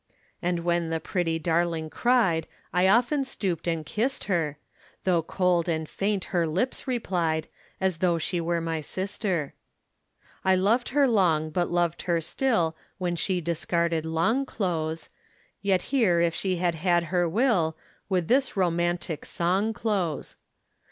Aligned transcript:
And 0.41 0.63
when 0.63 0.89
the 0.89 0.99
pretty 0.99 1.37
darling 1.37 1.91
cried, 1.91 2.47
I 2.73 2.87
often 2.87 3.23
stooped 3.23 3.67
and 3.67 3.85
kissed 3.85 4.23
her, 4.23 4.57
Though 5.03 5.21
cold 5.21 5.69
and 5.69 5.87
faint 5.87 6.23
her 6.33 6.47
lips 6.47 6.87
replied, 6.87 7.47
As 7.79 7.97
though 7.99 8.17
she 8.17 8.41
were 8.41 8.59
my 8.59 8.81
sister. 8.81 9.53
I 10.43 10.55
loved 10.55 10.89
her 10.89 11.07
long 11.07 11.51
but 11.51 11.69
loved 11.69 12.01
her 12.09 12.19
still 12.19 12.75
When 12.97 13.15
she 13.15 13.41
discarded 13.41 14.03
long 14.03 14.43
clothes, 14.47 15.11
Yet 15.61 15.83
here 15.93 16.19
if 16.19 16.33
she 16.33 16.55
had 16.55 16.73
had 16.73 17.03
her 17.13 17.29
will 17.29 17.77
Would 18.09 18.27
this 18.27 18.57
romantic 18.57 19.23
song 19.23 19.71
close. 19.71 20.35